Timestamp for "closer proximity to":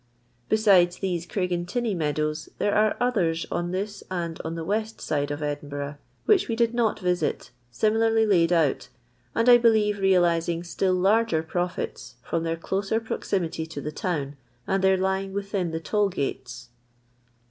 12.57-13.79